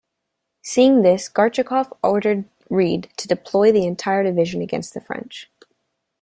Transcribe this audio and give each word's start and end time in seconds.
Seeing 0.63 1.03
this 1.03 1.29
Gorchakov 1.29 1.93
ordered 2.03 2.45
Read 2.71 3.09
to 3.17 3.27
deploy 3.27 3.71
the 3.71 3.85
entire 3.85 4.23
division 4.23 4.59
against 4.63 4.95
the 4.95 4.99
French. 5.01 5.51